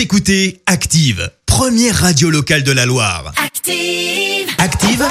Vous 0.00 0.04
écoutez 0.04 0.62
Active, 0.64 1.30
première 1.44 1.94
radio 1.94 2.30
locale 2.30 2.62
de 2.62 2.72
la 2.72 2.86
Loire. 2.86 3.34
Active. 3.36 4.48
Active, 4.56 5.04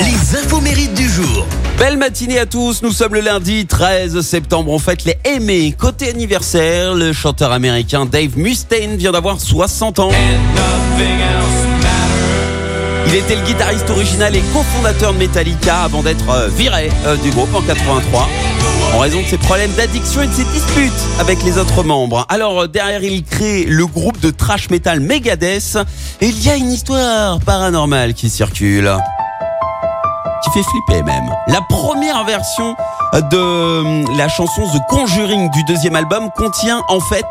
les 0.00 0.38
infos 0.38 0.60
mérites 0.60 0.92
du 0.92 1.08
jour. 1.08 1.46
Belle 1.78 1.96
matinée 1.96 2.38
à 2.38 2.44
tous, 2.44 2.82
nous 2.82 2.92
sommes 2.92 3.14
le 3.14 3.20
lundi 3.20 3.64
13 3.64 4.20
septembre, 4.20 4.70
on 4.70 4.78
fête 4.78 5.06
les 5.06 5.16
aimés. 5.24 5.74
Côté 5.78 6.10
anniversaire, 6.10 6.92
le 6.92 7.14
chanteur 7.14 7.52
américain 7.52 8.04
Dave 8.04 8.36
Mustaine 8.36 8.98
vient 8.98 9.12
d'avoir 9.12 9.40
60 9.40 9.98
ans. 10.00 10.10
Il 13.06 13.14
était 13.14 13.36
le 13.36 13.42
guitariste 13.42 13.88
original 13.88 14.34
et 14.34 14.42
cofondateur 14.52 15.12
de 15.12 15.18
Metallica 15.18 15.82
avant 15.82 16.02
d'être 16.02 16.28
euh, 16.28 16.48
viré 16.48 16.90
euh, 17.06 17.16
du 17.16 17.30
groupe 17.30 17.54
en 17.54 17.62
83 17.62 18.28
en 18.94 18.98
raison 18.98 19.20
de 19.20 19.26
ses 19.26 19.38
problèmes 19.38 19.70
d'addiction 19.72 20.22
et 20.22 20.26
de 20.26 20.32
ses 20.32 20.44
disputes 20.44 20.92
avec 21.20 21.42
les 21.44 21.56
autres 21.56 21.84
membres. 21.84 22.26
Alors 22.28 22.62
euh, 22.62 22.66
derrière 22.66 23.02
il 23.04 23.22
crée 23.22 23.64
le 23.64 23.86
groupe 23.86 24.18
de 24.20 24.30
trash 24.30 24.70
metal 24.70 24.98
Megadeth 25.00 25.78
et 26.20 26.26
il 26.26 26.44
y 26.44 26.50
a 26.50 26.56
une 26.56 26.72
histoire 26.72 27.38
paranormale 27.40 28.12
qui 28.14 28.28
circule 28.28 28.92
qui 30.42 30.50
fait 30.50 30.64
flipper 30.64 31.02
même. 31.02 31.30
La 31.48 31.60
première 31.62 32.24
version 32.24 32.74
de 33.14 34.16
la 34.16 34.28
chanson 34.28 34.62
The 34.66 34.80
Conjuring 34.88 35.50
du 35.50 35.64
deuxième 35.64 35.96
album 35.96 36.28
contient 36.36 36.82
en 36.88 37.00
fait 37.00 37.24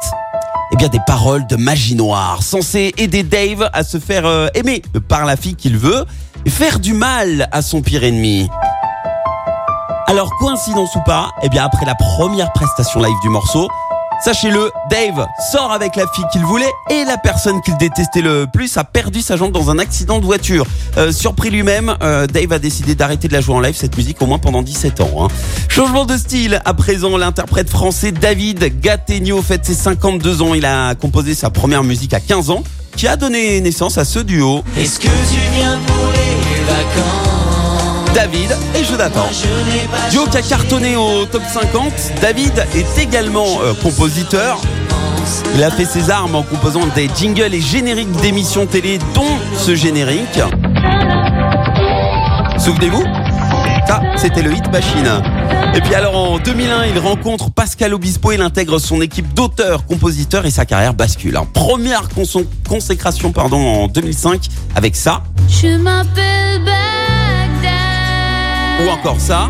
eh 0.75 0.77
bien 0.77 0.89
des 0.89 0.99
paroles 1.07 1.47
de 1.47 1.55
magie 1.55 1.95
noire 1.95 2.43
censées 2.43 2.93
aider 2.97 3.23
Dave 3.23 3.69
à 3.71 3.81
se 3.85 3.97
faire 3.97 4.25
euh, 4.25 4.47
aimer 4.55 4.81
par 5.07 5.23
la 5.23 5.37
fille 5.37 5.55
qu'il 5.55 5.77
veut 5.77 6.03
et 6.45 6.49
faire 6.49 6.79
du 6.79 6.91
mal 6.91 7.47
à 7.53 7.61
son 7.61 7.81
pire 7.81 8.03
ennemi. 8.03 8.49
Alors 10.07 10.29
coïncidence 10.37 10.93
ou 10.97 10.99
pas, 11.05 11.31
eh 11.43 11.47
bien 11.47 11.63
après 11.63 11.85
la 11.85 11.95
première 11.95 12.51
prestation 12.51 13.01
live 13.01 13.15
du 13.23 13.29
morceau, 13.29 13.69
Sachez-le, 14.25 14.71
Dave 14.89 15.27
sort 15.51 15.71
avec 15.71 15.95
la 15.95 16.07
fille 16.07 16.25
qu'il 16.31 16.43
voulait 16.45 16.73
et 16.89 17.03
la 17.05 17.15
personne 17.15 17.61
qu'il 17.61 17.77
détestait 17.77 18.23
le 18.23 18.47
plus 18.51 18.75
a 18.75 18.83
perdu 18.83 19.21
sa 19.21 19.37
jambe 19.37 19.51
dans 19.51 19.69
un 19.69 19.77
accident 19.77 20.17
de 20.19 20.25
voiture. 20.25 20.65
Euh, 20.97 21.11
surpris 21.11 21.51
lui-même, 21.51 21.95
euh, 22.01 22.25
Dave 22.25 22.51
a 22.51 22.57
décidé 22.57 22.95
d'arrêter 22.95 23.27
de 23.27 23.33
la 23.33 23.41
jouer 23.41 23.53
en 23.53 23.59
live 23.59 23.75
cette 23.75 23.95
musique 23.95 24.19
au 24.23 24.25
moins 24.25 24.39
pendant 24.39 24.63
17 24.63 24.99
ans. 25.01 25.11
hein. 25.19 25.27
Changement 25.69 26.05
de 26.05 26.17
style, 26.17 26.59
à 26.65 26.73
présent 26.73 27.15
l'interprète 27.17 27.69
français 27.69 28.11
David 28.11 28.81
Gattegno 28.81 29.43
fête 29.43 29.63
ses 29.63 29.75
52 29.75 30.41
ans. 30.41 30.55
Il 30.55 30.65
a 30.65 30.95
composé 30.95 31.35
sa 31.35 31.51
première 31.51 31.83
musique 31.83 32.15
à 32.15 32.19
15 32.19 32.49
ans 32.49 32.63
qui 32.97 33.07
a 33.07 33.17
donné 33.17 33.61
naissance 33.61 33.99
à 33.99 34.05
ce 34.05 34.17
duo. 34.17 34.63
Est-ce 34.75 34.99
que 34.99 35.05
tu 35.05 35.39
viens 35.55 35.77
pour 35.85 36.07
les 36.07 36.63
vacances? 36.63 38.15
David 38.15 38.55
Jonathan. 38.89 39.25
Duo 40.11 40.25
qui 40.27 40.37
a 40.37 40.41
cartonné 40.41 40.95
au 40.95 41.25
top 41.25 41.41
50, 41.51 41.91
David 42.21 42.65
est 42.75 42.97
également 43.01 43.59
euh, 43.63 43.73
compositeur. 43.81 44.59
Il 45.55 45.63
a 45.63 45.71
fait 45.71 45.85
ses 45.85 46.09
armes 46.09 46.35
en 46.35 46.43
composant 46.43 46.85
des 46.95 47.09
jingles 47.17 47.53
et 47.53 47.61
génériques 47.61 48.11
d'émissions 48.21 48.65
télé, 48.65 48.99
dont 49.13 49.23
ce 49.57 49.75
générique. 49.75 50.39
Souvenez-vous? 52.57 53.03
Ça, 53.87 54.01
c'était 54.17 54.41
le 54.41 54.51
hit 54.53 54.71
machine. 54.71 55.21
Et 55.75 55.81
puis 55.81 55.93
alors 55.93 56.15
en 56.15 56.39
2001, 56.39 56.85
il 56.85 56.99
rencontre 56.99 57.51
Pascal 57.51 57.93
Obispo, 57.93 58.31
il 58.31 58.41
intègre 58.41 58.79
son 58.79 59.01
équipe 59.01 59.33
d'auteurs, 59.33 59.85
compositeurs 59.85 60.45
et 60.45 60.51
sa 60.51 60.65
carrière 60.65 60.93
bascule. 60.93 61.35
hein. 61.37 61.45
Première 61.53 62.03
consécration 62.67 63.31
pardon, 63.31 63.57
en 63.57 63.87
2005 63.87 64.41
avec 64.75 64.95
ça, 64.95 65.21
Je 65.49 65.75
m'appelle. 65.77 66.61
Encore 68.95 69.19
ça. 69.19 69.49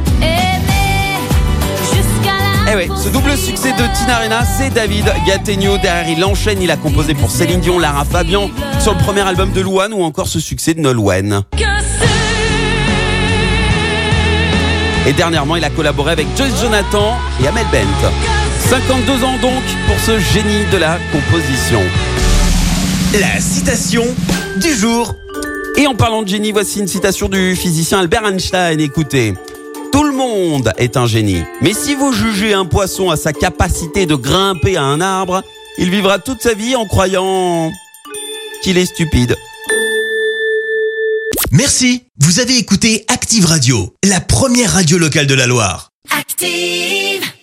Eh 2.71 2.75
ouais, 2.75 2.89
ce 2.97 3.09
double 3.09 3.37
succès 3.37 3.71
de 3.73 3.95
Tina 3.95 4.15
Arena, 4.15 4.43
c'est 4.43 4.71
David 4.71 5.05
Gattegno. 5.27 5.77
Derrière, 5.77 6.09
il 6.09 6.23
enchaîne, 6.25 6.61
il 6.61 6.71
a 6.71 6.77
composé 6.77 7.13
pour 7.13 7.29
Céline 7.29 7.59
Dion, 7.59 7.77
Lara 7.77 8.05
Fabian, 8.05 8.49
sur 8.79 8.93
le 8.93 8.97
premier 8.97 9.21
album 9.21 9.51
de 9.51 9.61
Louane 9.61 9.93
ou 9.93 10.03
encore 10.03 10.27
ce 10.27 10.39
succès 10.39 10.73
de 10.73 10.81
Nolwenn. 10.81 11.43
Et 15.07 15.13
dernièrement, 15.13 15.55
il 15.55 15.63
a 15.63 15.69
collaboré 15.69 16.13
avec 16.13 16.25
Joyce 16.35 16.59
Jonathan 16.59 17.15
et 17.43 17.47
Amel 17.47 17.65
Bent. 17.71 18.09
52 18.69 19.23
ans 19.23 19.37
donc 19.39 19.63
pour 19.87 19.99
ce 19.99 20.17
génie 20.33 20.65
de 20.71 20.77
la 20.77 20.97
composition. 21.11 21.81
La 23.13 23.39
citation 23.39 24.05
du 24.57 24.73
jour. 24.73 25.15
Et 25.77 25.87
en 25.87 25.95
parlant 25.95 26.23
de 26.23 26.27
génie, 26.29 26.53
voici 26.53 26.79
une 26.79 26.87
citation 26.87 27.27
du 27.27 27.53
physicien 27.55 27.99
Albert 27.99 28.25
Einstein. 28.25 28.79
Écoutez. 28.79 29.33
Tout 29.91 30.03
le 30.03 30.13
monde 30.13 30.71
est 30.77 30.95
un 30.95 31.05
génie. 31.05 31.43
Mais 31.61 31.73
si 31.73 31.95
vous 31.95 32.13
jugez 32.13 32.53
un 32.53 32.65
poisson 32.65 33.09
à 33.09 33.17
sa 33.17 33.33
capacité 33.33 34.05
de 34.05 34.15
grimper 34.15 34.77
à 34.77 34.83
un 34.83 35.01
arbre, 35.01 35.43
il 35.77 35.89
vivra 35.89 36.19
toute 36.19 36.41
sa 36.41 36.53
vie 36.53 36.75
en 36.75 36.85
croyant 36.85 37.71
qu'il 38.63 38.77
est 38.77 38.85
stupide. 38.85 39.35
Merci. 41.51 42.03
Vous 42.19 42.39
avez 42.39 42.57
écouté 42.57 43.03
Active 43.09 43.45
Radio, 43.45 43.93
la 44.03 44.21
première 44.21 44.71
radio 44.71 44.97
locale 44.97 45.27
de 45.27 45.33
la 45.33 45.45
Loire. 45.45 45.91
Active. 46.09 47.34